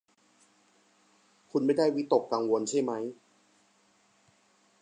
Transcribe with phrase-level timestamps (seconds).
[1.51, 3.03] คุณไม่ได้วิตกกังวลใช่มั้ย